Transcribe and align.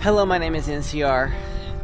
Hello, 0.00 0.24
my 0.24 0.38
name 0.38 0.54
is 0.54 0.66
NCR, 0.66 1.30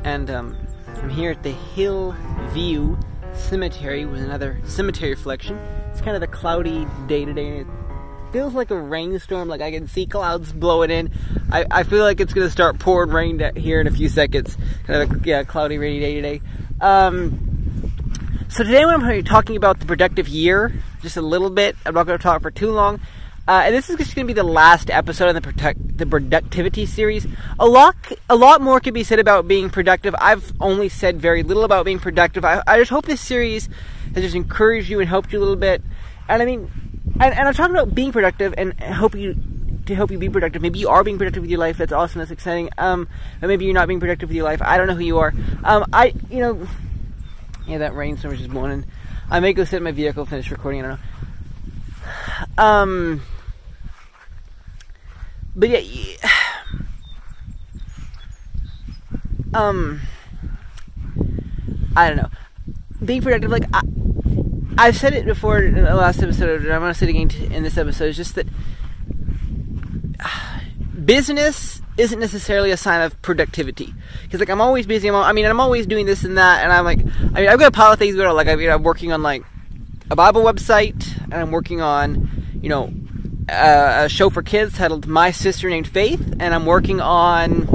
and 0.03 0.31
um, 0.31 0.57
I'm 0.87 1.11
here 1.11 1.33
at 1.33 1.43
the 1.43 1.51
Hillview 1.51 2.97
Cemetery 3.35 4.07
with 4.07 4.23
another 4.23 4.59
cemetery 4.65 5.11
reflection. 5.11 5.59
It's 5.91 6.01
kind 6.01 6.17
of 6.17 6.23
a 6.23 6.27
cloudy 6.27 6.87
day 7.09 7.27
today, 7.27 7.59
and 7.59 7.61
it 7.61 8.33
feels 8.33 8.55
like 8.55 8.71
a 8.71 8.81
rainstorm. 8.81 9.49
Like 9.49 9.61
I 9.61 9.71
can 9.71 9.87
see 9.87 10.07
clouds 10.07 10.51
blowing 10.51 10.91
in. 10.91 11.13
I, 11.53 11.67
I 11.71 11.83
feel 11.83 12.05
like 12.05 12.19
it's 12.19 12.33
to 12.33 12.49
start 12.49 12.79
pouring 12.79 13.11
rain 13.11 13.53
here 13.55 13.83
in 13.83 13.87
a 13.87 13.91
few 13.91 14.09
seconds. 14.09 14.57
Kind 14.87 15.03
of 15.03 15.21
a 15.21 15.29
yeah, 15.29 15.45
cloudy, 15.45 15.77
rainy 15.77 16.01
day 16.01 16.15
today. 16.15 16.41
Um, 16.81 17.93
so 18.49 18.65
today 18.65 18.83
I'm 18.83 18.99
going 18.99 19.15
to 19.15 19.23
be 19.23 19.29
talking 19.29 19.57
about 19.57 19.79
the 19.79 19.85
productive 19.85 20.27
year, 20.27 20.73
just 21.03 21.19
a 21.19 21.23
little 21.23 21.51
bit. 21.51 21.77
I'm 21.85 21.93
not 21.93 22.07
going 22.07 22.19
to 22.19 22.23
talk 22.23 22.41
for 22.41 22.51
too 22.51 22.71
long. 22.71 22.99
Uh, 23.49 23.63
and 23.65 23.75
this 23.75 23.89
is 23.89 23.97
just 23.97 24.15
going 24.15 24.27
to 24.27 24.35
be 24.35 24.35
the 24.35 24.43
last 24.43 24.91
episode 24.91 25.29
in 25.29 25.37
the 25.37 25.75
the 25.97 26.07
productivity 26.07 26.85
series. 26.85 27.27
A 27.59 27.67
lot, 27.67 27.95
a 28.29 28.37
lot 28.37 28.61
more 28.61 28.81
could 28.81 28.95
be 28.95 29.05
said 29.05 29.19
about 29.19 29.47
being 29.47 29.71
productive. 29.71 30.15
I've 30.19 30.53
only 30.61 30.89
said 30.89 31.21
very 31.21 31.43
little 31.43 31.65
about 31.65 31.85
being 31.85 32.01
productive. 32.01 32.45
I, 32.45 32.63
I 32.67 32.79
just 32.79 32.91
hope 32.91 33.07
this 33.07 33.21
series 33.21 33.69
has 34.15 34.25
just 34.25 34.35
encouraged 34.35 34.89
you 34.89 35.01
and 35.01 35.09
helped 35.09 35.33
you 35.33 35.39
a 35.39 35.41
little 35.41 35.57
bit. 35.57 35.83
And 36.29 36.43
I 36.43 36.45
mean, 36.45 36.71
and, 37.21 37.35
and 37.35 37.49
I'm 37.49 37.55
talking 37.55 37.75
about 37.75 37.95
being 37.95 38.11
productive 38.11 38.55
and 38.59 38.79
hope 38.81 39.15
you 39.15 39.37
to 39.87 39.95
help 39.95 40.11
you 40.11 40.19
be 40.19 40.29
productive. 40.29 40.61
Maybe 40.61 40.81
you 40.81 40.89
are 40.89 41.05
being 41.05 41.17
productive 41.17 41.43
with 41.43 41.51
your 41.51 41.61
life. 41.61 41.79
That's 41.79 41.93
awesome. 41.93 42.19
That's 42.19 42.33
exciting. 42.33 42.71
Um, 42.77 43.09
but 43.41 43.47
maybe 43.47 43.65
you're 43.65 43.75
not 43.75 43.87
being 43.87 44.01
productive 44.01 44.29
with 44.29 44.37
your 44.37 44.45
life. 44.45 44.61
I 44.61 44.77
don't 44.77 44.89
know 44.89 44.97
who 44.97 45.05
you 45.05 45.19
are. 45.19 45.33
Um, 45.63 45.85
I, 45.93 46.13
you 46.29 46.41
know, 46.41 46.67
yeah, 47.69 47.79
that 47.79 47.95
rainstorm 47.95 48.35
is 48.35 48.41
just 48.41 48.51
blowing. 48.51 48.85
I 49.31 49.39
may 49.39 49.53
go 49.53 49.63
sit 49.65 49.77
in 49.77 49.85
my 49.85 49.93
vehicle, 49.93 50.27
finish 50.27 50.51
recording. 50.51 50.85
I 50.85 50.89
don't 50.89 50.99
know. 50.99 52.63
Um 52.63 53.23
but 55.57 55.69
yeah, 55.71 55.79
yeah 55.79 56.17
um, 59.55 60.01
I 61.97 62.09
don't 62.09 62.19
know. 62.19 62.31
Being 63.05 63.23
productive, 63.23 63.51
like 63.51 63.65
I, 63.73 63.83
I've 64.79 64.97
said 64.97 65.15
it 65.15 65.25
before 65.25 65.59
in 65.59 65.75
the 65.75 65.95
last 65.95 66.23
episode, 66.23 66.63
and 66.63 66.73
I'm 66.73 66.81
going 66.81 66.93
to 66.93 66.99
say 66.99 67.07
it 67.07 67.11
again 67.11 67.31
in 67.53 67.63
this 67.63 67.79
episode. 67.79 68.09
Is 68.09 68.17
just 68.17 68.35
that 68.35 68.47
business 71.05 71.81
isn't 71.97 72.21
necessarily 72.21 72.71
a 72.71 72.77
sign 72.77 73.01
of 73.01 73.21
productivity 73.23 73.95
because 74.25 74.41
like 74.41 74.51
I'm 74.51 74.61
always 74.61 74.87
busy. 74.87 75.09
I'm, 75.09 75.15
I 75.15 75.33
mean, 75.33 75.47
I'm 75.47 75.61
always 75.61 75.87
doing 75.87 76.05
this 76.05 76.25
and 76.25 76.37
that, 76.37 76.63
and 76.63 76.73
I'm 76.73 76.85
like, 76.85 77.01
I 77.01 77.41
mean, 77.41 77.49
I've 77.49 77.59
got 77.59 77.69
a 77.69 77.73
pile 77.73 77.93
of 77.93 77.99
things 77.99 78.15
going 78.15 78.29
on. 78.29 78.37
Like 78.37 78.49
I 78.49 78.57
mean, 78.57 78.71
I'm 78.71 78.83
working 78.83 79.13
on 79.13 79.23
like 79.23 79.43
a 80.11 80.17
Bible 80.17 80.43
website, 80.43 81.23
and 81.25 81.35
I'm 81.35 81.51
working 81.51 81.81
on, 81.81 82.61
you 82.61 82.69
know, 82.69 82.93
uh, 83.49 84.03
a 84.05 84.09
show 84.09 84.31
for 84.31 84.43
kids 84.43 84.77
titled 84.77 85.07
My 85.07 85.31
Sister 85.31 85.69
Named 85.69 85.87
Faith, 85.87 86.35
and 86.41 86.55
I'm 86.55 86.67
working 86.67 87.01
on 87.01 87.69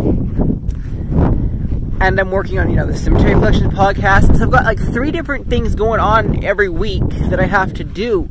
and 2.01 2.19
I'm 2.19 2.31
working 2.31 2.57
on 2.59 2.69
you 2.69 2.75
know 2.75 2.85
the 2.85 2.97
Cemetery 2.97 3.35
Reflections 3.35 3.73
podcast. 3.73 4.37
So 4.37 4.43
I've 4.43 4.51
got 4.51 4.65
like 4.65 4.79
three 4.79 5.11
different 5.11 5.47
things 5.47 5.75
going 5.75 5.99
on 5.99 6.43
every 6.43 6.67
week 6.67 7.07
that 7.29 7.39
I 7.39 7.45
have 7.45 7.73
to 7.75 7.83
do, 7.83 8.29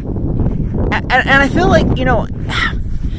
and, 0.00 1.12
and 1.12 1.28
I 1.28 1.48
feel 1.48 1.68
like 1.68 1.96
you 1.96 2.04
know 2.04 2.26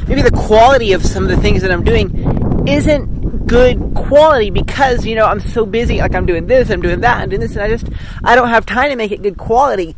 maybe 0.08 0.22
the 0.22 0.32
quality 0.36 0.94
of 0.94 1.06
some 1.06 1.24
of 1.24 1.30
the 1.30 1.38
things 1.38 1.62
that 1.62 1.72
I'm 1.72 1.84
doing 1.84 2.68
isn't 2.68 3.48
good 3.48 3.94
quality 3.96 4.50
because 4.50 5.06
you 5.06 5.16
know 5.16 5.26
I'm 5.26 5.40
so 5.40 5.66
busy. 5.66 6.00
Like 6.00 6.14
I'm 6.14 6.26
doing 6.26 6.48
this, 6.48 6.70
I'm 6.70 6.82
doing 6.82 7.02
that, 7.02 7.22
I'm 7.22 7.30
doing 7.30 7.42
this, 7.42 7.54
and 7.54 7.62
I 7.62 7.70
just 7.70 7.88
I 8.24 8.36
don't 8.36 8.50
have 8.50 8.66
time 8.66 8.90
to 8.90 8.98
make 8.98 9.12
it 9.12 9.22
good 9.22 9.38
quality, 9.38 9.96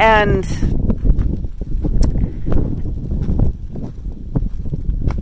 and 0.00 0.44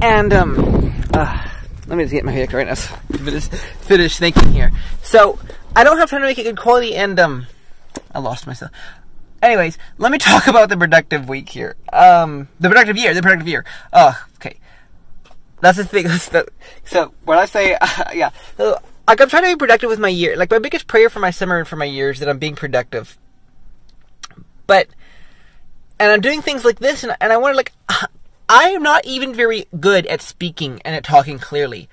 And, 0.06 0.32
um, 0.32 0.94
uh, 1.14 1.48
let 1.88 1.98
me 1.98 2.04
just 2.04 2.12
get 2.12 2.24
my 2.24 2.30
haircut 2.30 2.54
right 2.54 2.66
now 2.68 2.76
finish, 2.76 3.48
finish 3.48 4.18
thinking 4.18 4.52
here. 4.52 4.70
So, 5.02 5.36
I 5.74 5.82
don't 5.82 5.98
have 5.98 6.08
time 6.08 6.20
to 6.20 6.28
make 6.28 6.38
it 6.38 6.44
good 6.44 6.56
quality 6.56 6.94
and, 6.94 7.18
um, 7.18 7.48
I 8.14 8.20
lost 8.20 8.46
myself. 8.46 8.70
Anyways, 9.42 9.78
let 9.98 10.12
me 10.12 10.18
talk 10.30 10.46
about 10.46 10.68
the 10.68 10.76
productive 10.76 11.28
week 11.28 11.48
here. 11.48 11.74
Um, 11.92 12.46
the 12.60 12.68
productive 12.68 12.96
year, 12.96 13.14
the 13.14 13.20
productive 13.20 13.48
year. 13.48 13.64
Uh, 13.92 14.12
okay. 14.36 14.58
That's 15.60 15.78
the 15.78 15.84
thing. 15.84 16.06
So, 16.84 17.12
when 17.24 17.38
I 17.40 17.46
say, 17.46 17.74
uh, 17.74 18.04
yeah. 18.14 18.30
So, 18.56 18.78
like, 19.08 19.20
I'm 19.20 19.28
trying 19.28 19.42
to 19.42 19.48
be 19.48 19.56
productive 19.56 19.90
with 19.90 19.98
my 19.98 20.08
year. 20.08 20.36
Like, 20.36 20.52
my 20.52 20.60
biggest 20.60 20.86
prayer 20.86 21.10
for 21.10 21.18
my 21.18 21.32
summer 21.32 21.58
and 21.58 21.66
for 21.66 21.74
my 21.74 21.84
year 21.84 22.10
is 22.10 22.20
that 22.20 22.28
I'm 22.28 22.38
being 22.38 22.54
productive. 22.54 23.18
But, 24.68 24.86
and 25.98 26.12
I'm 26.12 26.20
doing 26.20 26.42
things 26.42 26.64
like 26.64 26.78
this, 26.78 27.02
and, 27.02 27.16
and 27.20 27.32
I 27.32 27.38
want 27.38 27.54
to, 27.54 27.56
like, 27.56 27.72
I 28.48 28.70
am 28.70 28.82
not 28.82 29.04
even 29.04 29.34
very 29.34 29.66
good 29.78 30.06
at 30.06 30.22
speaking 30.22 30.80
and 30.84 30.94
at 30.94 31.04
talking 31.04 31.38
clearly. 31.38 31.88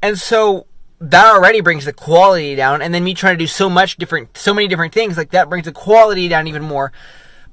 And 0.00 0.18
so 0.18 0.66
that 1.00 1.26
already 1.26 1.60
brings 1.60 1.84
the 1.84 1.92
quality 1.92 2.54
down. 2.54 2.82
And 2.82 2.94
then 2.94 3.04
me 3.04 3.14
trying 3.14 3.34
to 3.34 3.38
do 3.38 3.48
so 3.48 3.68
much 3.68 3.96
different, 3.96 4.36
so 4.36 4.54
many 4.54 4.68
different 4.68 4.94
things, 4.94 5.16
like 5.16 5.30
that 5.30 5.48
brings 5.48 5.64
the 5.64 5.72
quality 5.72 6.28
down 6.28 6.46
even 6.46 6.62
more. 6.62 6.92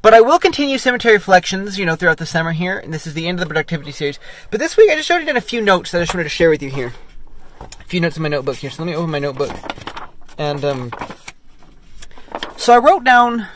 But 0.01 0.13
I 0.13 0.21
will 0.21 0.39
continue 0.39 0.77
cemetery 0.77 1.15
reflections, 1.15 1.77
you 1.77 1.85
know, 1.85 1.95
throughout 1.95 2.17
the 2.17 2.25
summer 2.25 2.51
here. 2.51 2.77
And 2.77 2.93
this 2.93 3.07
is 3.07 3.15
the 3.15 3.27
end 3.27 3.39
of 3.39 3.41
the 3.41 3.47
productivity 3.47 3.91
series. 3.91 4.19
But 4.51 4.59
this 4.59 4.77
week 4.77 4.89
I 4.89 4.95
just 4.95 5.09
wrote 5.09 5.25
down 5.25 5.35
a 5.35 5.41
few 5.41 5.61
notes 5.61 5.91
that 5.91 5.97
I 5.97 6.01
just 6.03 6.13
wanted 6.13 6.23
to 6.23 6.29
share 6.29 6.49
with 6.49 6.61
you 6.61 6.69
here. 6.69 6.93
A 7.59 7.83
few 7.85 7.99
notes 7.99 8.15
in 8.15 8.23
my 8.23 8.29
notebook 8.29 8.57
here. 8.57 8.69
So 8.69 8.83
let 8.83 8.89
me 8.89 8.95
open 8.95 9.11
my 9.11 9.19
notebook. 9.19 9.51
And, 10.37 10.63
um, 10.63 10.91
so 12.57 12.73
I 12.73 12.77
wrote 12.77 13.03
down 13.03 13.47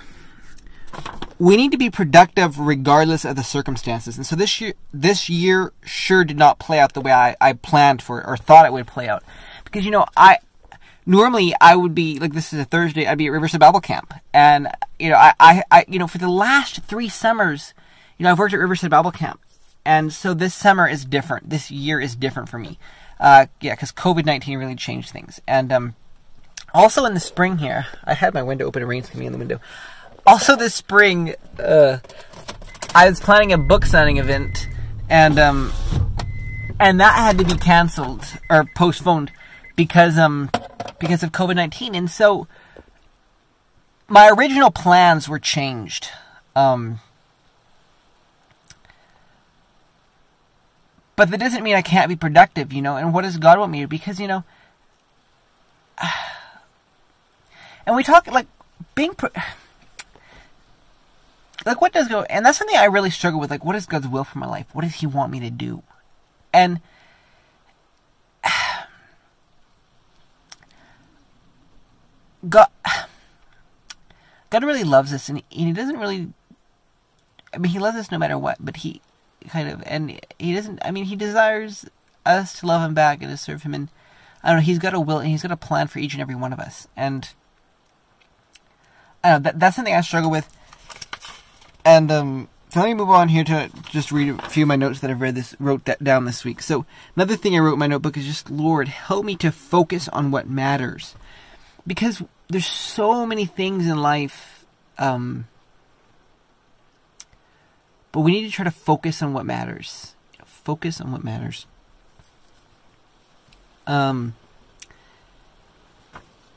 we 1.43 1.57
need 1.57 1.73
to 1.73 1.77
be 1.77 1.89
productive 1.89 2.57
regardless 2.57 3.25
of 3.25 3.35
the 3.35 3.43
circumstances. 3.43 4.15
And 4.15 4.25
so 4.25 4.33
this 4.33 4.61
year, 4.61 4.73
this 4.93 5.29
year 5.29 5.73
sure 5.83 6.23
did 6.23 6.37
not 6.37 6.57
play 6.57 6.79
out 6.79 6.93
the 6.93 7.01
way 7.01 7.11
I, 7.11 7.35
I 7.41 7.51
planned 7.51 8.01
for 8.01 8.25
or 8.25 8.37
thought 8.37 8.65
it 8.65 8.71
would 8.71 8.87
play 8.87 9.09
out. 9.09 9.23
Because, 9.65 9.83
you 9.83 9.91
know, 9.91 10.05
I, 10.15 10.37
normally 11.05 11.53
I 11.59 11.75
would 11.75 11.93
be, 11.93 12.17
like 12.17 12.31
this 12.31 12.53
is 12.53 12.59
a 12.59 12.63
Thursday, 12.63 13.05
I'd 13.05 13.17
be 13.17 13.27
at 13.27 13.33
Riverside 13.33 13.59
Bible 13.59 13.81
Camp. 13.81 14.13
And, 14.33 14.69
you 14.97 15.09
know, 15.09 15.17
I, 15.17 15.33
I, 15.37 15.63
I, 15.69 15.85
you 15.89 15.99
know, 15.99 16.07
for 16.07 16.17
the 16.17 16.29
last 16.29 16.81
three 16.83 17.09
summers, 17.09 17.73
you 18.17 18.23
know, 18.23 18.31
I've 18.31 18.39
worked 18.39 18.53
at 18.53 18.59
Riverside 18.61 18.91
Bible 18.91 19.11
Camp. 19.11 19.41
And 19.83 20.13
so 20.13 20.33
this 20.33 20.55
summer 20.55 20.87
is 20.87 21.03
different. 21.03 21.49
This 21.49 21.69
year 21.69 21.99
is 21.99 22.15
different 22.15 22.47
for 22.47 22.57
me. 22.57 22.79
Uh, 23.19 23.47
yeah, 23.59 23.73
because 23.73 23.91
COVID-19 23.91 24.57
really 24.57 24.75
changed 24.75 25.09
things. 25.09 25.41
And, 25.45 25.73
um, 25.73 25.95
also 26.73 27.03
in 27.03 27.13
the 27.13 27.19
spring 27.19 27.57
here, 27.57 27.85
I 28.05 28.13
had 28.13 28.33
my 28.33 28.43
window 28.43 28.65
open, 28.65 28.81
it 28.81 28.85
rain's 28.85 29.09
coming 29.09 29.27
in 29.27 29.33
the 29.33 29.39
window 29.39 29.59
also 30.25 30.55
this 30.55 30.73
spring, 30.73 31.35
uh, 31.59 31.99
I 32.95 33.09
was 33.09 33.19
planning 33.19 33.51
a 33.51 33.57
book 33.57 33.85
signing 33.85 34.17
event, 34.17 34.67
and 35.09 35.39
um, 35.39 35.71
and 36.79 36.99
that 36.99 37.15
had 37.15 37.37
to 37.39 37.45
be 37.45 37.59
canceled 37.59 38.25
or 38.49 38.65
postponed 38.75 39.31
because 39.75 40.17
um 40.17 40.49
because 40.99 41.23
of 41.23 41.31
COVID 41.31 41.55
nineteen, 41.55 41.95
and 41.95 42.09
so 42.09 42.47
my 44.07 44.29
original 44.29 44.71
plans 44.71 45.27
were 45.27 45.39
changed. 45.39 46.09
Um, 46.55 46.99
but 51.15 51.31
that 51.31 51.39
doesn't 51.39 51.63
mean 51.63 51.75
I 51.75 51.81
can't 51.81 52.09
be 52.09 52.15
productive, 52.15 52.71
you 52.71 52.81
know. 52.81 52.95
And 52.95 53.13
what 53.13 53.23
does 53.23 53.37
God 53.37 53.59
want 53.59 53.71
me 53.71 53.81
to? 53.81 53.87
Because 53.87 54.19
you 54.19 54.27
know, 54.27 54.43
and 57.85 57.95
we 57.95 58.03
talk 58.03 58.27
like 58.27 58.47
being. 58.95 59.13
Pro- 59.13 59.29
like 61.65 61.81
what 61.81 61.93
does 61.93 62.07
go 62.07 62.23
and 62.23 62.45
that's 62.45 62.57
something 62.57 62.75
I 62.75 62.85
really 62.85 63.09
struggle 63.09 63.39
with. 63.39 63.51
Like 63.51 63.65
what 63.65 63.75
is 63.75 63.85
God's 63.85 64.07
will 64.07 64.23
for 64.23 64.39
my 64.39 64.47
life? 64.47 64.67
What 64.73 64.81
does 64.83 64.95
He 64.95 65.07
want 65.07 65.31
me 65.31 65.39
to 65.39 65.49
do? 65.49 65.83
And 66.53 66.81
God, 72.47 72.67
God 74.49 74.63
really 74.63 74.83
loves 74.83 75.13
us, 75.13 75.29
and 75.29 75.41
he, 75.49 75.71
doesn't 75.71 75.97
really. 75.97 76.33
I 77.53 77.57
mean, 77.57 77.71
He 77.71 77.79
loves 77.79 77.97
us 77.97 78.11
no 78.11 78.17
matter 78.17 78.37
what, 78.37 78.57
but 78.59 78.77
He 78.77 79.01
kind 79.47 79.69
of, 79.69 79.83
and 79.85 80.19
He 80.37 80.53
doesn't. 80.53 80.79
I 80.83 80.91
mean, 80.91 81.05
He 81.05 81.15
desires 81.15 81.85
us 82.25 82.59
to 82.59 82.67
love 82.67 82.81
Him 82.87 82.93
back 82.93 83.21
and 83.21 83.31
to 83.31 83.37
serve 83.37 83.63
Him, 83.63 83.73
and 83.73 83.89
I 84.43 84.49
don't 84.49 84.57
know. 84.57 84.63
He's 84.63 84.79
got 84.79 84.93
a 84.93 84.99
will, 84.99 85.19
and 85.19 85.29
He's 85.29 85.43
got 85.43 85.51
a 85.51 85.57
plan 85.57 85.87
for 85.87 85.99
each 85.99 86.13
and 86.13 86.21
every 86.21 86.35
one 86.35 86.53
of 86.53 86.59
us, 86.59 86.87
and 86.95 87.29
I 89.23 89.31
don't 89.31 89.43
know. 89.43 89.49
That, 89.49 89.59
that's 89.59 89.75
something 89.75 89.95
I 89.95 90.01
struggle 90.01 90.29
with 90.29 90.49
and 91.85 92.11
um, 92.11 92.47
so 92.69 92.79
let 92.79 92.87
me 92.87 92.93
move 92.95 93.09
on 93.09 93.29
here 93.29 93.43
to 93.43 93.69
just 93.89 94.11
read 94.11 94.29
a 94.29 94.49
few 94.49 94.63
of 94.63 94.67
my 94.67 94.75
notes 94.75 95.01
that 95.01 95.11
I've 95.11 95.21
read 95.21 95.35
this 95.35 95.55
wrote 95.59 95.85
that 95.85 96.03
down 96.03 96.25
this 96.25 96.43
week. 96.43 96.61
So 96.61 96.85
another 97.15 97.35
thing 97.35 97.55
I 97.55 97.59
wrote 97.59 97.73
in 97.73 97.79
my 97.79 97.87
notebook 97.87 98.17
is 98.17 98.25
just 98.25 98.49
Lord, 98.49 98.87
help 98.87 99.25
me 99.25 99.35
to 99.37 99.51
focus 99.51 100.09
on 100.09 100.31
what 100.31 100.49
matters, 100.49 101.15
because 101.85 102.23
there's 102.47 102.65
so 102.65 103.25
many 103.25 103.45
things 103.45 103.87
in 103.87 103.97
life, 104.01 104.65
um, 104.97 105.47
but 108.11 108.21
we 108.21 108.31
need 108.31 108.45
to 108.45 108.51
try 108.51 108.65
to 108.65 108.71
focus 108.71 109.21
on 109.21 109.33
what 109.33 109.45
matters. 109.45 110.15
Focus 110.45 111.01
on 111.01 111.11
what 111.11 111.25
matters. 111.25 111.65
Um, 113.85 114.33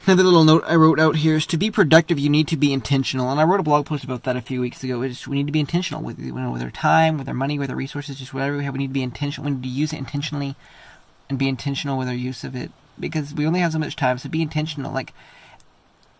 Another 0.06 0.23
little 0.23 0.44
note 0.44 0.62
I 0.69 0.76
wrote 0.76 1.00
out 1.00 1.17
here 1.17 1.35
is 1.35 1.47
to 1.47 1.56
be 1.56 1.69
productive, 1.69 2.17
you 2.17 2.31
need 2.31 2.47
to 2.49 2.56
be 2.56 2.73
intentional. 2.73 3.29
And 3.29 3.41
I 3.41 3.43
wrote 3.43 3.58
a 3.58 3.64
blog 3.64 3.87
post 3.87 4.05
about 4.05 4.23
that 4.23 4.37
a 4.37 4.41
few 4.41 4.61
weeks 4.61 4.85
ago. 4.85 5.03
It's, 5.03 5.26
we 5.26 5.37
need 5.37 5.47
to 5.47 5.53
be 5.53 5.58
intentional 5.58 6.00
with, 6.00 6.20
you 6.20 6.32
know, 6.32 6.53
with 6.53 6.62
our 6.62 6.70
time, 6.70 7.19
with 7.19 7.26
our 7.26 7.35
money, 7.35 7.58
with 7.58 7.70
our 7.70 7.76
resources, 7.76 8.17
just 8.17 8.32
whatever 8.32 8.56
we 8.56 8.62
have. 8.62 8.75
We 8.75 8.79
need 8.79 8.87
to 8.87 8.93
be 8.93 9.03
intentional. 9.03 9.47
We 9.47 9.56
need 9.56 9.64
to 9.64 9.69
use 9.69 9.93
it 9.93 9.99
intentionally. 9.99 10.55
and 11.29 11.38
be 11.38 11.49
intentional 11.49 11.99
with 11.99 12.06
our 12.06 12.14
use 12.14 12.44
of 12.44 12.55
it 12.55 12.70
because 13.00 13.35
we 13.35 13.47
only 13.47 13.58
have 13.58 13.73
so 13.73 13.81
much 13.81 13.97
time. 13.97 14.19
So 14.19 14.29
be 14.29 14.43
intentional, 14.43 14.93
like, 14.93 15.12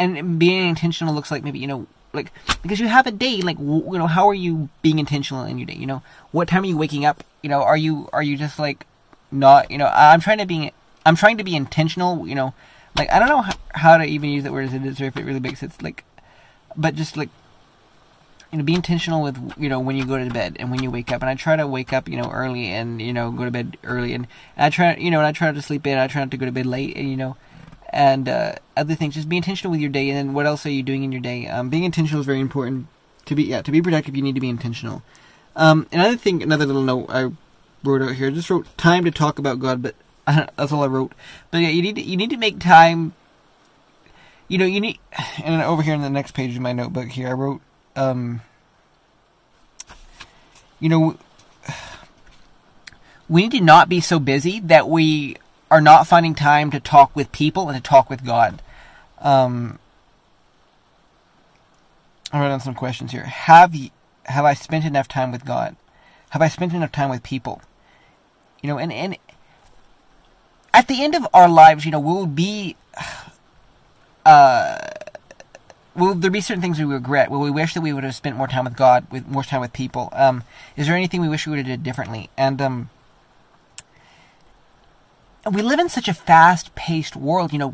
and 0.01 0.37
being 0.37 0.69
intentional 0.69 1.15
looks 1.15 1.31
like 1.31 1.45
maybe 1.45 1.61
you 1.61 1.67
know, 1.69 1.87
like 2.13 2.33
because 2.63 2.81
you 2.81 2.89
have 2.89 3.07
a 3.07 3.13
day, 3.13 3.41
like 3.41 3.59
you 3.59 3.85
know, 3.93 4.07
how 4.09 4.29
are 4.29 4.35
you 4.35 4.69
being 4.83 4.99
intentional 4.99 5.45
in 5.45 5.59
your 5.59 5.67
day? 5.67 5.75
You 5.75 5.87
know, 5.87 6.03
what 6.33 6.49
time 6.49 6.65
are 6.65 6.67
you 6.67 6.77
waking 6.77 7.05
up? 7.05 7.23
You 7.43 7.51
know, 7.51 7.63
are 7.63 7.77
you 7.77 8.09
are 8.13 8.23
you 8.23 8.37
just 8.37 8.59
like 8.59 8.85
not? 9.31 9.71
You 9.71 9.79
know, 9.79 9.87
I'm 9.87 10.21
trying 10.21 10.39
to 10.39 10.47
be 10.47 10.73
I'm 11.05 11.17
trying 11.17 11.39
to 11.39 11.45
be 11.45 11.55
intentional. 11.55 12.27
You 12.27 12.35
know, 12.35 12.55
like 12.97 13.11
I 13.11 13.19
don't 13.19 13.29
know 13.29 13.45
how, 13.75 13.97
to 13.97 14.05
even 14.05 14.31
use 14.31 14.45
that 14.45 14.53
word 14.53 14.67
as 14.67 14.75
it 14.75 14.85
is 14.85 15.01
or 15.01 15.05
if 15.05 15.17
it 15.17 15.25
really 15.25 15.41
makes 15.41 15.61
sense. 15.61 15.81
Like, 15.83 16.05
but 16.77 16.95
just 16.95 17.17
like 17.17 17.29
you 18.53 18.59
know, 18.59 18.65
be 18.65 18.75
intentional 18.75 19.23
with 19.23 19.55
you 19.59 19.69
know 19.69 19.81
when 19.81 19.97
you 19.97 20.07
go 20.07 20.23
to 20.23 20.31
bed 20.31 20.57
and 20.59 20.71
when 20.71 20.83
you 20.83 20.91
wake 20.91 21.13
up. 21.13 21.23
And 21.23 21.31
I 21.31 21.35
try 21.35 21.57
to 21.57 21.67
wake 21.67 21.93
up 21.93 22.09
you 22.09 22.17
know 22.17 22.31
early 22.31 22.69
and 22.69 23.01
you 23.01 23.13
know 23.13 23.31
go 23.31 23.45
to 23.45 23.51
bed 23.51 23.77
early, 23.85 24.13
and, 24.15 24.27
and 24.57 24.67
I 24.67 24.71
try 24.71 24.97
you 24.97 25.11
know 25.11 25.19
and 25.19 25.27
I 25.27 25.33
try 25.33 25.49
not 25.49 25.55
to 25.57 25.63
sleep 25.63 25.87
in. 25.87 25.99
I 25.99 26.07
try 26.07 26.23
not 26.23 26.31
to 26.31 26.37
go 26.37 26.47
to 26.47 26.53
bed 26.53 26.67
late, 26.67 26.97
and 26.97 27.11
you 27.11 27.17
know, 27.17 27.37
and 27.91 28.29
uh, 28.29 28.55
other 28.77 28.95
things. 28.95 29.15
Just 29.15 29.29
be 29.29 29.37
intentional 29.37 29.71
with 29.73 29.81
your 29.81 29.91
day, 29.91 30.09
and 30.09 30.17
then 30.17 30.35
what 30.35 30.47
else 30.47 30.65
are 30.67 30.71
you 30.71 30.83
doing 30.83 31.05
in 31.05 31.13
your 31.13 31.21
day? 31.21 31.47
Um, 31.49 31.69
being 31.69 31.85
intentional 31.85 32.21
is 32.21 32.27
very 32.27 32.41
important. 32.41 32.87
To 33.27 33.35
be 33.35 33.45
yeah, 33.45 33.63
to 33.63 33.73
be 33.73 33.83
productive, 33.83 34.15
you 34.17 34.23
need 34.23 34.37
to 34.37 34.41
be 34.41 34.49
intentional. 34.49 35.03
Um, 35.57 35.87
another 35.91 36.17
thing, 36.17 36.43
another 36.43 36.67
little 36.67 36.83
note 36.83 37.07
I 37.09 37.31
wrote 37.83 38.03
out 38.03 38.15
here. 38.15 38.29
I 38.29 38.31
just 38.31 38.51
wrote 38.51 38.67
time 38.77 39.05
to 39.05 39.11
talk 39.11 39.39
about 39.39 39.59
God, 39.59 39.83
but 39.83 39.97
that's 40.57 40.73
all 40.73 40.83
I 40.83 40.89
wrote. 40.89 41.13
But 41.51 41.59
yeah, 41.59 41.69
you 41.69 41.83
need 41.83 41.97
to, 41.97 42.03
you 42.03 42.17
need 42.17 42.31
to 42.31 42.37
make 42.37 42.59
time. 42.59 43.15
You 44.49 44.59
know, 44.59 44.65
you 44.67 44.81
need, 44.81 44.99
and 45.45 45.63
over 45.63 45.83
here 45.83 45.95
in 45.95 46.03
the 46.03 46.11
next 46.11 46.33
page 46.33 46.55
of 46.55 46.63
my 46.63 46.73
notebook 46.73 47.09
here, 47.09 47.29
I 47.29 47.33
wrote 47.33 47.61
um, 47.97 48.43
you 50.79 50.89
know, 50.89 51.17
we 53.29 53.43
need 53.43 53.53
to 53.53 53.61
not 53.61 53.89
be 53.89 54.01
so 54.01 54.19
busy 54.19 54.61
that 54.61 54.89
we 54.89 55.37
are 55.71 55.81
not 55.81 56.07
finding 56.07 56.35
time 56.35 56.71
to 56.71 56.79
talk 56.79 57.17
with 57.17 57.33
people 57.33 57.69
and 57.69 57.83
to 57.83 57.83
talk 57.83 58.09
with 58.09 58.25
God. 58.25 58.63
Um, 59.19 59.79
I 62.33 62.41
wrote 62.41 62.49
down 62.49 62.61
some 62.61 62.75
questions 62.75 63.13
here. 63.13 63.25
Have 63.25 63.75
you, 63.75 63.91
have 64.27 64.45
I 64.45 64.55
spent 64.55 64.85
enough 64.85 65.09
time 65.09 65.33
with 65.33 65.45
God? 65.45 65.75
Have 66.31 66.43
I 66.43 66.49
spent 66.49 66.75
enough 66.75 66.93
time 66.93 67.09
with 67.09 67.23
people? 67.23 67.63
You 68.63 68.69
know, 68.69 68.79
and 68.79 68.93
and 68.93 69.17
at 70.77 70.89
the 70.89 71.03
end 71.03 71.15
of 71.15 71.27
our 71.33 71.49
lives, 71.49 71.87
you 71.87 71.91
know, 71.91 71.99
we'll 71.99 72.27
be 72.27 72.77
uh 74.27 74.79
will 75.95 76.15
there 76.15 76.31
be 76.31 76.43
certain 76.43 76.61
things 76.61 76.79
we 76.79 76.85
regret? 76.85 77.31
Will 77.31 77.41
we 77.41 77.51
wish 77.51 77.73
that 77.73 77.81
we 77.81 77.93
would 77.95 78.05
have 78.05 78.15
spent 78.15 78.37
more 78.37 78.47
time 78.47 78.65
with 78.65 78.77
God, 78.77 79.07
with 79.11 79.27
more 79.27 79.43
time 79.43 79.63
with 79.63 79.73
people? 79.73 80.11
Um, 80.13 80.45
is 80.77 80.87
there 80.87 80.95
anything 80.95 81.23
we 81.23 81.29
wish 81.29 81.47
we 81.47 81.51
would 81.51 81.59
have 81.59 81.67
did 81.67 81.83
differently? 81.83 82.29
And 82.37 82.61
um, 82.61 82.91
we 85.51 85.63
live 85.63 85.79
in 85.79 85.89
such 85.89 86.09
a 86.09 86.15
fast-paced 86.15 87.17
world, 87.17 87.55
you 87.55 87.59
know, 87.59 87.73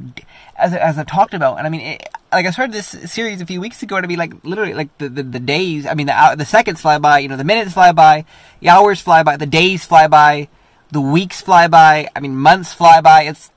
as 0.56 0.72
as 0.72 0.98
I've 0.98 1.06
talked 1.06 1.34
about. 1.34 1.58
And 1.58 1.66
I 1.66 1.70
mean, 1.70 1.80
it, 1.80 2.08
like 2.30 2.46
I 2.46 2.50
started 2.50 2.72
this 2.72 2.86
series 2.86 3.40
a 3.40 3.46
few 3.46 3.60
weeks 3.60 3.82
ago, 3.82 4.00
to 4.00 4.06
be 4.06 4.16
like 4.16 4.32
literally 4.44 4.74
like 4.74 4.96
the, 4.98 5.08
the, 5.08 5.24
the 5.24 5.40
days. 5.40 5.86
I 5.86 5.94
mean, 5.94 6.06
the 6.06 6.34
the 6.38 6.44
seconds 6.44 6.80
fly 6.80 6.98
by, 6.98 7.18
you 7.18 7.28
know, 7.28 7.36
the 7.36 7.44
minutes 7.44 7.72
fly 7.72 7.90
by, 7.90 8.24
the 8.60 8.68
hours 8.68 9.00
fly 9.00 9.24
by, 9.24 9.36
the 9.36 9.46
days 9.46 9.84
fly 9.84 10.06
by, 10.06 10.48
the 10.92 11.00
weeks 11.00 11.40
fly 11.40 11.66
by. 11.66 12.08
I 12.14 12.20
mean, 12.20 12.36
months 12.36 12.72
fly 12.72 13.00
by. 13.00 13.22
It's 13.22 13.50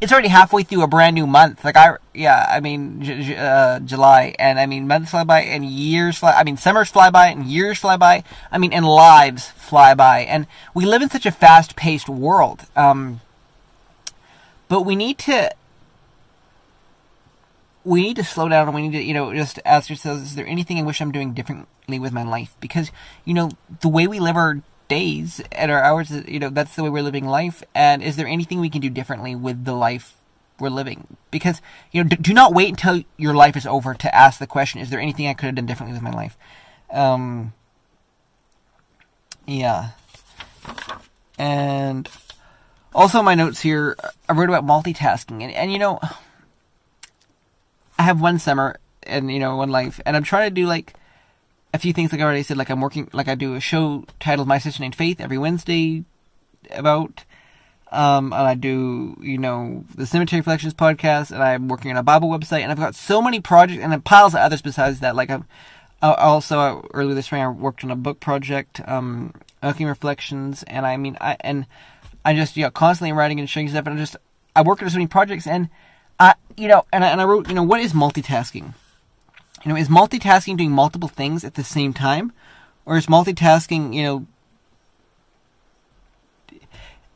it's 0.00 0.12
already 0.12 0.28
halfway 0.28 0.62
through 0.62 0.82
a 0.82 0.86
brand 0.86 1.14
new 1.14 1.26
month. 1.26 1.64
Like 1.64 1.76
I, 1.76 1.96
yeah, 2.14 2.46
I 2.48 2.60
mean, 2.60 3.02
j- 3.02 3.22
j- 3.22 3.36
uh, 3.36 3.80
July, 3.80 4.34
and 4.38 4.58
I 4.58 4.66
mean, 4.66 4.86
months 4.86 5.10
fly 5.10 5.24
by, 5.24 5.42
and 5.42 5.64
years 5.64 6.18
fly. 6.18 6.32
I 6.32 6.44
mean, 6.44 6.56
summers 6.56 6.88
fly 6.88 7.10
by, 7.10 7.26
and 7.26 7.44
years 7.44 7.78
fly 7.78 7.96
by. 7.96 8.24
I 8.50 8.58
mean, 8.58 8.72
and 8.72 8.86
lives 8.86 9.48
fly 9.48 9.94
by, 9.94 10.20
and 10.20 10.46
we 10.72 10.86
live 10.86 11.02
in 11.02 11.10
such 11.10 11.26
a 11.26 11.32
fast-paced 11.32 12.08
world. 12.08 12.66
Um, 12.76 13.20
but 14.68 14.82
we 14.82 14.94
need 14.94 15.18
to, 15.18 15.52
we 17.84 18.02
need 18.02 18.16
to 18.16 18.24
slow 18.24 18.48
down, 18.48 18.68
and 18.68 18.74
we 18.74 18.88
need 18.88 18.96
to, 18.96 19.02
you 19.02 19.14
know, 19.14 19.34
just 19.34 19.58
ask 19.64 19.90
ourselves: 19.90 20.22
Is 20.22 20.34
there 20.36 20.46
anything 20.46 20.78
I 20.78 20.82
wish 20.82 21.02
I'm 21.02 21.12
doing 21.12 21.34
differently 21.34 21.98
with 21.98 22.12
my 22.12 22.22
life? 22.22 22.54
Because 22.60 22.90
you 23.24 23.34
know, 23.34 23.50
the 23.80 23.88
way 23.88 24.06
we 24.06 24.20
live 24.20 24.36
our 24.36 24.62
days 24.90 25.40
and 25.52 25.70
our 25.70 25.82
hours 25.82 26.10
you 26.10 26.38
know 26.40 26.50
that's 26.50 26.74
the 26.76 26.82
way 26.82 26.90
we're 26.90 27.02
living 27.02 27.26
life. 27.26 27.62
And 27.74 28.02
is 28.02 28.16
there 28.16 28.26
anything 28.26 28.60
we 28.60 28.68
can 28.68 28.82
do 28.82 28.90
differently 28.90 29.34
with 29.34 29.64
the 29.64 29.72
life 29.72 30.16
we're 30.58 30.68
living? 30.68 31.16
Because 31.30 31.62
you 31.92 32.02
know 32.02 32.08
do, 32.08 32.16
do 32.16 32.34
not 32.34 32.52
wait 32.52 32.68
until 32.68 33.02
your 33.16 33.32
life 33.32 33.56
is 33.56 33.66
over 33.66 33.94
to 33.94 34.14
ask 34.14 34.38
the 34.38 34.46
question 34.46 34.80
is 34.80 34.90
there 34.90 35.00
anything 35.00 35.26
i 35.26 35.34
could 35.34 35.46
have 35.46 35.54
done 35.54 35.66
differently 35.66 35.94
with 35.94 36.02
my 36.02 36.10
life? 36.10 36.36
Um 36.90 37.54
yeah. 39.46 39.90
And 41.38 42.08
also 42.94 43.22
my 43.22 43.34
notes 43.34 43.60
here 43.60 43.96
i 44.28 44.34
wrote 44.34 44.50
about 44.50 44.66
multitasking. 44.66 45.42
And, 45.42 45.52
and 45.52 45.72
you 45.72 45.78
know 45.78 46.00
i 47.98 48.02
have 48.02 48.20
one 48.20 48.38
summer 48.38 48.78
and 49.04 49.32
you 49.32 49.38
know 49.38 49.56
one 49.56 49.70
life. 49.70 50.00
And 50.04 50.16
i'm 50.16 50.24
trying 50.24 50.50
to 50.50 50.54
do 50.54 50.66
like 50.66 50.94
a 51.72 51.78
few 51.78 51.92
things 51.92 52.12
like 52.12 52.20
I 52.20 52.24
already 52.24 52.42
said, 52.42 52.56
like 52.56 52.70
I'm 52.70 52.80
working, 52.80 53.08
like 53.12 53.28
I 53.28 53.34
do 53.34 53.54
a 53.54 53.60
show 53.60 54.04
titled 54.18 54.48
My 54.48 54.58
Sister 54.58 54.82
Named 54.82 54.94
Faith 54.94 55.20
every 55.20 55.38
Wednesday 55.38 56.04
about, 56.70 57.24
um, 57.92 58.32
and 58.32 58.42
I 58.42 58.54
do, 58.54 59.16
you 59.20 59.38
know, 59.38 59.84
the 59.94 60.06
Cemetery 60.06 60.40
Reflections 60.40 60.74
podcast, 60.74 61.30
and 61.30 61.42
I'm 61.42 61.68
working 61.68 61.90
on 61.90 61.96
a 61.96 62.02
Bible 62.02 62.28
website, 62.28 62.62
and 62.62 62.70
I've 62.70 62.78
got 62.78 62.94
so 62.94 63.20
many 63.22 63.40
projects, 63.40 63.82
and 63.82 63.92
then 63.92 64.00
piles 64.00 64.34
of 64.34 64.40
others 64.40 64.62
besides 64.62 65.00
that. 65.00 65.16
Like 65.16 65.30
I'm, 65.30 65.44
also 66.02 66.88
earlier 66.94 67.14
this 67.14 67.26
spring 67.26 67.42
I 67.42 67.48
worked 67.48 67.84
on 67.84 67.90
a 67.90 67.96
book 67.96 68.20
project, 68.20 68.80
um, 68.86 69.34
Alchemy 69.62 69.86
Reflections, 69.86 70.62
and 70.64 70.86
I 70.86 70.96
mean, 70.96 71.16
I 71.20 71.36
and 71.40 71.66
I 72.24 72.34
just 72.34 72.56
you 72.56 72.64
know 72.64 72.70
constantly 72.70 73.12
writing 73.12 73.38
and 73.38 73.48
showing 73.48 73.68
stuff, 73.68 73.86
and 73.86 73.96
I 73.96 73.98
just 73.98 74.16
I 74.56 74.62
work 74.62 74.82
on 74.82 74.90
so 74.90 74.96
many 74.96 75.06
projects, 75.06 75.46
and 75.46 75.68
I, 76.18 76.34
you 76.56 76.68
know, 76.68 76.84
and 76.92 77.04
I, 77.04 77.08
and 77.08 77.20
I 77.20 77.24
wrote, 77.24 77.48
you 77.48 77.54
know, 77.54 77.62
what 77.62 77.80
is 77.80 77.92
multitasking? 77.92 78.74
You 79.64 79.70
know, 79.70 79.76
is 79.76 79.88
multitasking 79.88 80.56
doing 80.56 80.70
multiple 80.70 81.08
things 81.08 81.44
at 81.44 81.54
the 81.54 81.64
same 81.64 81.92
time? 81.92 82.32
Or 82.86 82.96
is 82.96 83.06
multitasking, 83.06 83.94
you 83.94 84.02
know, 84.02 84.26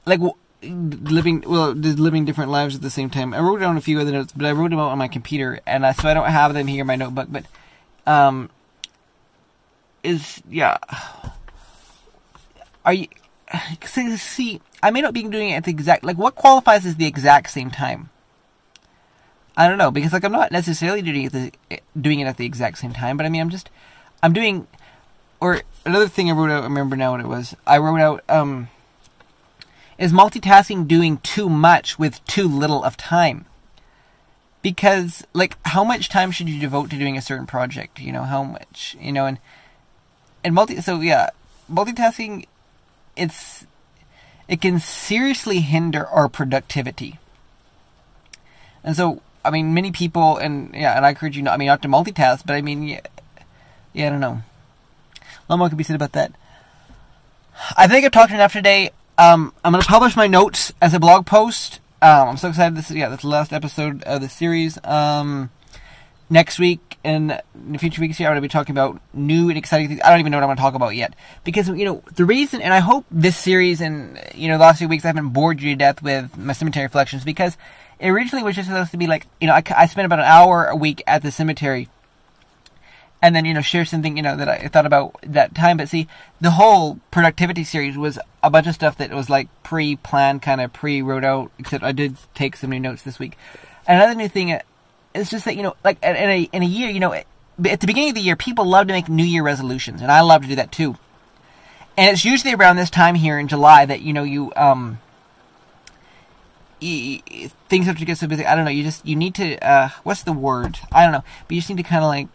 like 0.05 0.20
living, 0.62 1.43
well, 1.46 1.73
living 1.73 2.25
different 2.26 2.50
lives 2.50 2.75
at 2.75 2.82
the 2.82 2.91
same 2.91 3.08
time? 3.08 3.32
I 3.32 3.41
wrote 3.41 3.61
down 3.61 3.76
a 3.76 3.81
few 3.81 3.99
other 3.99 4.12
notes, 4.12 4.32
but 4.37 4.46
I 4.46 4.52
wrote 4.52 4.70
them 4.70 4.79
out 4.79 4.91
on 4.91 4.99
my 4.99 5.08
computer, 5.08 5.61
and 5.67 5.87
I, 5.87 5.93
so 5.93 6.08
I 6.08 6.14
don't 6.14 6.29
have 6.29 6.52
them 6.52 6.67
here 6.67 6.82
in 6.82 6.87
my 6.87 6.96
notebook, 6.96 7.29
but, 7.31 7.44
um, 8.06 8.50
is, 10.02 10.43
yeah. 10.50 10.76
Are 12.85 12.93
you, 12.93 13.08
see, 14.19 14.60
I 14.82 14.91
may 14.91 15.01
not 15.01 15.15
be 15.15 15.22
doing 15.22 15.51
it 15.51 15.55
at 15.55 15.65
the 15.65 15.70
exact, 15.70 16.05
like, 16.05 16.19
what 16.19 16.34
qualifies 16.34 16.84
as 16.84 16.96
the 16.96 17.06
exact 17.06 17.51
same 17.51 17.70
time? 17.70 18.10
I 19.56 19.69
don't 19.69 19.79
know 19.79 19.91
because 19.91 20.13
like 20.13 20.25
I'm 20.25 20.32
not 20.32 20.53
necessarily 20.53 21.03
doing 21.03 21.25
it 21.25 21.32
the, 21.32 21.53
doing 21.99 22.20
it 22.20 22.27
at 22.27 22.37
the 22.37 22.46
exact 22.46 22.79
same 22.79 22.93
time, 22.93 23.17
but 23.17 23.27
I 23.27 23.29
mean 23.29 23.41
I'm 23.41 23.51
just 23.51 23.70
I'm 24.23 24.32
doing 24.32 24.67
or 25.41 25.63
another 25.84 26.08
thing 26.08 26.31
I 26.31 26.34
wrote 26.34 26.51
out. 26.51 26.63
I 26.63 26.67
remember 26.67 26.96
now 26.96 27.13
what 27.13 27.20
it 27.20 27.29
was. 27.29 27.55
I 27.67 27.79
wrote 27.79 28.01
out 28.01 28.25
um 28.29 28.69
is 29.96 30.13
multitasking 30.13 30.89
doing 30.89 31.19
too 31.19 31.49
much 31.49 31.99
with 31.99 32.25
too 32.27 32.49
little 32.49 32.82
of 32.82 32.96
time? 32.96 33.46
Because 34.63 35.25
like 35.32 35.56
how 35.67 35.84
much 35.84 36.08
time 36.08 36.31
should 36.31 36.49
you 36.49 36.61
devote 36.61 36.91
to 36.91 36.99
doing 36.99 37.17
a 37.17 37.23
certain 37.23 37.46
project? 37.46 38.01
You 38.01 38.13
know 38.13 38.25
how 38.25 38.43
much 38.43 38.96
you 39.01 39.13
know 39.13 39.27
and 39.27 39.39
and 40.43 40.55
multi 40.55 40.81
so 40.81 41.01
yeah 41.01 41.31
multitasking 41.70 42.46
it's 43.17 43.67
it 44.49 44.61
can 44.61 44.79
seriously 44.79 45.61
hinder 45.61 46.06
our 46.08 46.29
productivity. 46.29 47.19
And 48.82 48.96
so 48.96 49.23
I 49.44 49.51
mean, 49.51 49.74
many 49.74 49.93
people, 49.93 50.36
and 50.36 50.74
yeah, 50.74 50.96
and 50.96 51.05
I 51.05 51.10
encourage 51.10 51.36
you, 51.36 51.43
not, 51.43 51.55
I 51.55 51.56
mean, 51.56 51.67
not 51.67 51.82
to 51.82 51.89
multitask, 51.89 52.46
but 52.46 52.55
I 52.55 52.63
mean, 52.63 52.82
yeah, 52.82 53.01
yeah, 53.93 54.06
I 54.06 54.10
don't 54.10 54.20
know. 54.20 54.43
A 55.17 55.53
lot 55.53 55.58
more 55.58 55.69
could 55.69 55.79
be 55.79 55.84
said 55.84 55.96
about 55.96 56.13
that. 56.13 56.32
I 57.77 57.86
think 57.86 58.05
I've 58.05 58.13
talked 58.13 58.32
enough 58.32 58.53
today. 58.53 58.91
Um, 59.19 59.53
I'm 59.65 59.72
going 59.72 59.82
to 59.82 59.89
publish 59.89 60.17
my 60.17 60.27
notes 60.27 60.72
as 60.81 60.94
a 60.94 61.01
blog 61.01 61.27
post. 61.27 61.81
Um, 62.03 62.31
I'm 62.31 62.36
so 62.36 62.48
excited. 62.48 62.77
This 62.77 62.91
is 62.91 62.96
yeah, 62.96 63.08
this 63.08 63.19
is 63.19 63.22
the 63.22 63.29
last 63.29 63.53
episode 63.53 64.03
of 64.05 64.20
the 64.20 64.29
series. 64.29 64.79
Um, 64.84 65.51
next 66.31 66.58
week 66.58 66.98
and 67.05 67.41
in 67.55 67.72
the 67.72 67.79
future 67.79 68.01
weeks 68.01 68.17
here, 68.17 68.29
I'm 68.29 68.32
going 68.32 68.43
to 68.43 68.48
be 68.48 68.53
talking 68.53 68.72
about 68.72 69.01
new 69.13 69.51
and 69.51 69.58
exciting 69.58 69.89
things. 69.89 70.01
I 70.03 70.10
don't 70.10 70.20
even 70.20 70.32
know 70.32 70.39
what 70.39 70.44
I'm 70.44 70.48
going 70.48 70.56
to 70.56 70.63
talk 70.63 70.74
about 70.74 70.96
yet 70.96 71.15
because 71.44 71.69
you 71.69 71.84
know 71.84 72.03
the 72.15 72.24
reason, 72.24 72.60
and 72.60 72.72
I 72.72 72.81
hope 72.81 73.05
this 73.10 73.36
series 73.36 73.81
and 73.81 74.19
you 74.34 74.48
know 74.48 74.58
the 74.58 74.65
last 74.65 74.79
few 74.79 74.89
weeks 74.89 75.05
I 75.05 75.08
haven't 75.08 75.29
bored 75.29 75.60
you 75.60 75.70
to 75.72 75.77
death 75.77 76.03
with 76.03 76.36
my 76.36 76.55
cemetery 76.55 76.86
reflections 76.86 77.24
because 77.24 77.56
it 78.05 78.11
originally 78.11 78.43
was 78.44 78.55
just 78.55 78.69
supposed 78.69 78.91
to 78.91 78.99
be 78.99 79.06
like, 79.06 79.27
you 79.41 79.46
know, 79.46 79.55
I, 79.55 79.63
I 79.75 79.87
spent 79.87 80.05
about 80.05 80.19
an 80.19 80.27
hour 80.27 80.67
a 80.67 80.77
week 80.77 81.03
at 81.06 81.23
the 81.23 81.31
cemetery 81.31 81.89
and 83.23 83.34
then, 83.34 83.46
you 83.46 83.55
know, 83.55 83.63
share 83.63 83.87
something, 83.87 84.19
you 84.19 84.23
know, 84.23 84.37
that 84.37 84.46
I 84.46 84.69
thought 84.69 84.84
about 84.84 85.17
that 85.23 85.55
time. 85.55 85.79
But 85.79 85.89
see, 85.89 86.06
the 86.39 86.51
whole 86.51 87.01
productivity 87.11 87.65
series 87.65 87.96
was 87.96 88.19
a 88.43 88.51
bunch 88.51 88.67
of 88.67 88.75
stuff 88.75 88.99
that 88.99 89.11
was 89.11 89.31
like 89.31 89.49
pre 89.63 89.96
planned, 89.96 90.43
kind 90.43 90.61
of 90.61 90.70
pre 90.70 91.01
wrote 91.01 91.25
out, 91.25 91.51
except 91.58 91.82
I 91.82 91.93
did 91.93 92.19
take 92.34 92.56
some 92.56 92.69
new 92.69 92.79
notes 92.79 93.01
this 93.01 93.19
week. 93.19 93.39
Another 93.89 94.15
new 94.15 94.29
thing 94.29 94.61
is 95.15 95.31
just 95.31 95.46
that, 95.46 95.56
you 95.56 95.63
know, 95.63 95.75
like 95.82 95.96
in 96.03 96.15
a, 96.15 96.43
in 96.53 96.63
a 96.63 96.67
year, 96.67 96.91
you 96.91 97.01
know, 97.01 97.15
at 97.15 97.25
the 97.56 97.87
beginning 97.87 98.11
of 98.11 98.17
the 98.17 98.20
year, 98.20 98.37
people 98.37 98.67
love 98.67 98.89
to 98.89 98.93
make 98.93 99.08
New 99.08 99.25
Year 99.25 99.43
resolutions, 99.43 100.03
and 100.03 100.13
I 100.13 100.20
love 100.20 100.43
to 100.43 100.49
do 100.49 100.56
that 100.56 100.73
too. 100.73 100.99
And 101.96 102.13
it's 102.13 102.27
usually 102.27 102.53
around 102.53 102.77
this 102.77 102.91
time 102.91 103.15
here 103.15 103.39
in 103.39 103.49
July 103.49 103.87
that, 103.87 104.03
you 104.03 104.13
know, 104.13 104.25
you, 104.25 104.53
um, 104.56 104.99
things 107.69 107.86
have 107.86 107.98
to 107.98 108.05
get 108.05 108.19
so 108.19 108.26
busy. 108.26 108.46
I 108.46 108.55
don't 108.55 108.64
know. 108.64 108.70
You 108.70 108.82
just 108.82 109.06
you 109.06 109.17
need 109.17 109.34
to. 109.36 109.58
Uh, 109.67 109.88
what's 110.03 110.22
the 110.22 110.32
word? 110.32 110.79
I 110.93 111.05
don't 111.05 111.12
know. 111.12 111.24
But 111.46 111.55
you 111.55 111.60
just 111.60 111.70
need 111.70 111.79
to 111.79 111.82
kind 111.82 112.03
of 112.03 112.08
like 112.08 112.29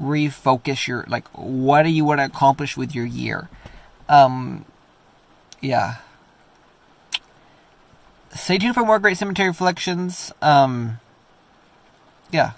refocus 0.00 0.88
your 0.88 1.04
like 1.08 1.26
what 1.28 1.84
do 1.84 1.88
you 1.88 2.04
want 2.04 2.20
to 2.20 2.24
accomplish 2.24 2.76
with 2.76 2.94
your 2.94 3.06
year. 3.06 3.48
Um, 4.08 4.64
yeah. 5.60 5.96
Stay 8.34 8.58
tuned 8.58 8.74
for 8.74 8.84
more 8.84 8.98
great 8.98 9.16
cemetery 9.16 9.48
reflections. 9.48 10.32
Um, 10.42 10.98
yeah. 12.32 12.52